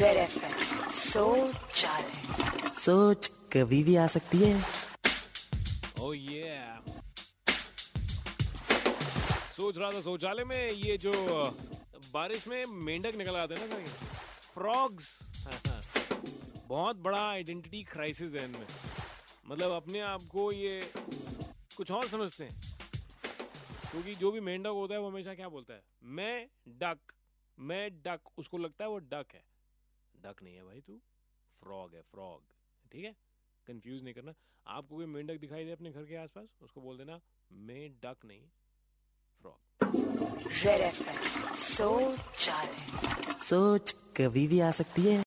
Red 0.00 0.16
F 0.16 0.38
सोच 0.92 1.84
सोच 2.78 3.26
कभी 3.52 3.82
भी 3.82 3.96
आ 3.96 4.06
सकती 4.06 4.38
है 4.38 4.64
ओ 6.00 6.12
ये 6.14 6.58
सोच 9.56 9.78
रहा 9.78 9.90
था 9.90 10.00
शौचालय 10.00 10.44
में 10.44 10.70
ये 10.70 10.96
जो 10.96 11.12
बारिश 12.12 12.46
में 12.48 12.64
मेंढक 12.66 13.16
निकल 13.16 13.36
आते 13.36 13.54
हैं 13.54 13.68
ना 13.68 13.84
फ्रॉग्स 14.54 15.18
बहुत 16.68 16.96
बड़ा 16.96 17.30
आइडेंटिटी 17.30 17.82
क्राइसिस 17.82 18.34
है 18.34 18.44
इनमें। 18.44 18.66
मतलब 19.48 19.70
अपने 19.70 20.00
आप 20.00 20.22
को 20.22 20.52
ये 20.52 20.90
कुछ 21.76 21.90
और 21.90 22.08
समझते 22.08 22.44
हैं। 22.44 22.60
क्योंकि 23.90 24.14
जो 24.14 24.30
भी 24.32 24.40
मेंढक 24.40 24.66
होता 24.66 24.94
है 24.94 25.00
वो 25.00 25.08
हमेशा 25.10 25.34
क्या 25.34 25.48
बोलता 25.48 25.74
है? 25.74 25.82
मैं 26.02 26.46
डक 26.68 27.12
मैं 27.58 27.90
डक 27.90 28.20
उसको 28.38 28.58
लगता 28.58 28.84
है 28.84 28.90
वो 28.90 28.98
डक 28.98 29.26
है। 29.34 29.53
डक 30.24 30.42
नहीं 30.42 30.54
है 30.54 30.64
भाई 30.64 30.80
तू। 30.80 31.00
फ्रॉग 31.62 31.94
है 31.94 32.02
फ्रॉग 32.10 32.42
ठीक 32.92 33.04
है? 33.04 33.14
कंफ्यूज 33.66 34.02
नहीं 34.02 34.14
करना। 34.14 34.34
आपको 34.66 34.96
कोई 34.96 35.06
मेंढक 35.06 35.38
दिखाई 35.40 35.64
दे 35.64 35.72
अपने 35.72 35.90
घर 35.90 36.04
के 36.04 36.16
आसपास? 36.16 36.48
उसको 36.62 36.80
बोल 36.80 36.98
देना 36.98 37.20
मैं 37.52 37.90
डक 38.02 38.24
नहीं 38.24 38.42
फ्रॉग 39.42 39.58
सोच 41.56 42.48
सोच 43.40 43.92
कभी 44.16 44.46
भी 44.48 44.60
आ 44.60 44.70
सकती 44.70 45.02
है। 45.02 45.18